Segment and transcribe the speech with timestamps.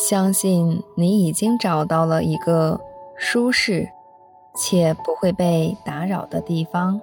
[0.00, 2.80] 相信你已经找到了一个
[3.18, 3.86] 舒适
[4.56, 6.98] 且不会被打扰的地方，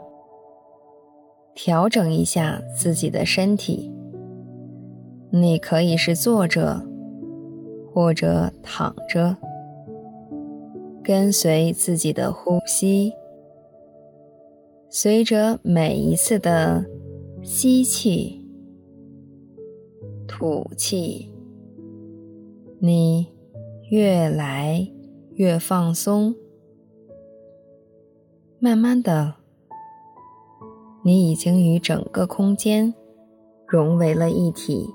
[1.53, 3.93] 调整一下自己的身体。
[5.29, 6.81] 你可以是坐着，
[7.93, 9.37] 或者躺着，
[11.03, 13.13] 跟随自己的呼吸，
[14.89, 16.83] 随着每一次的
[17.43, 18.43] 吸气、
[20.27, 21.31] 吐气。
[22.79, 23.27] 你
[23.89, 24.87] 越来
[25.33, 26.35] 越放松，
[28.59, 29.35] 慢慢的，
[31.03, 32.93] 你已经与整个空间
[33.65, 34.87] 融为了一体。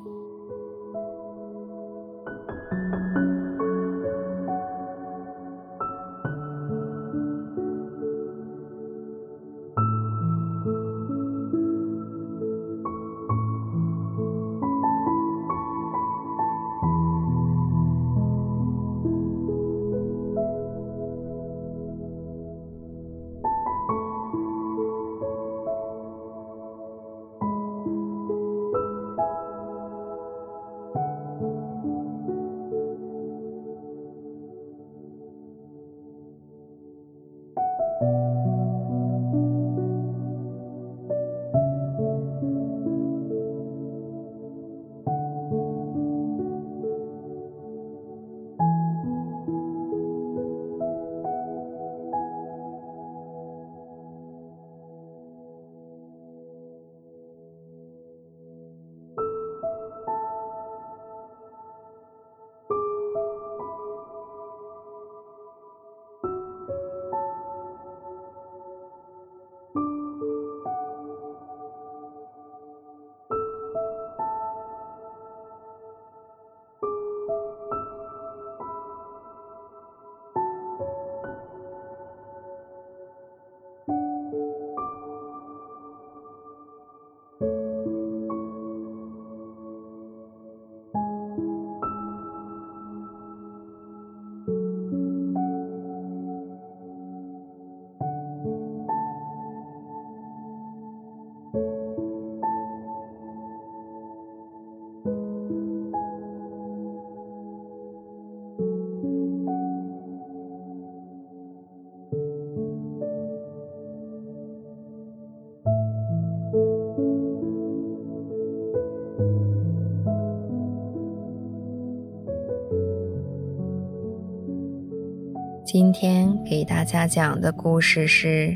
[125.72, 128.55] 今天给大家讲的故事是：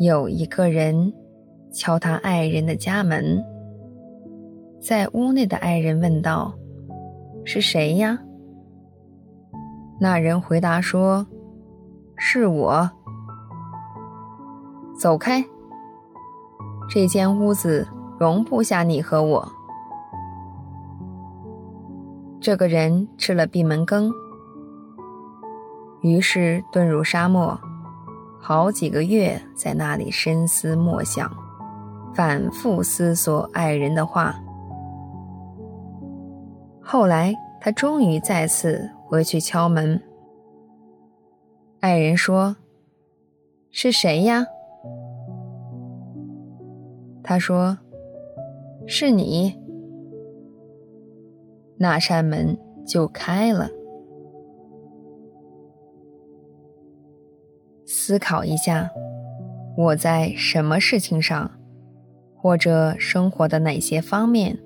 [0.00, 1.14] 有一个人
[1.72, 3.40] 敲他爱人的家门，
[4.80, 6.52] 在屋内的爱人问道
[7.46, 8.18] ：“是谁呀？”
[10.00, 11.24] 那人回答说
[12.18, 12.90] ：“是我。”
[14.98, 15.44] 走开，
[16.88, 17.86] 这间屋子
[18.18, 19.48] 容不下你和我。
[22.40, 24.12] 这个人吃了闭门羹。
[26.02, 27.58] 于是遁入沙漠，
[28.40, 31.30] 好几个月在那里深思默想，
[32.14, 34.34] 反复思索爱人的话。
[36.80, 40.00] 后来他终于再次回去敲门。
[41.80, 42.56] 爱人说
[43.70, 44.46] ：“是谁呀？”
[47.22, 47.78] 他说
[48.88, 49.54] ：“是你。”
[51.78, 53.68] 那扇门就开了。
[58.02, 58.90] 思考一下，
[59.76, 61.50] 我在什么事情上，
[62.34, 64.58] 或者生活的哪些方面，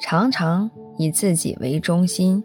[0.00, 2.44] 常常以自己为中心。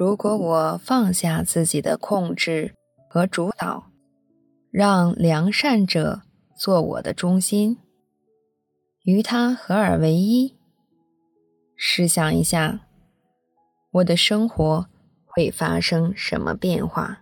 [0.00, 2.74] 如果我放下自己的控制
[3.06, 3.90] 和主导，
[4.70, 6.22] 让良善者
[6.56, 7.76] 做我的中心，
[9.04, 10.56] 与他合而为一，
[11.76, 12.86] 试想一下，
[13.90, 14.86] 我的生活
[15.26, 17.20] 会发生什么变化？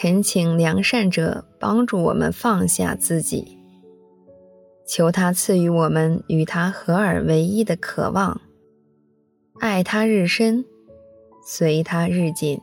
[0.00, 3.58] 恳请良善者帮助我们放下自己，
[4.86, 8.40] 求他赐予我们与他合而为一的渴望，
[9.58, 10.64] 爱他日深，
[11.44, 12.60] 随他日紧。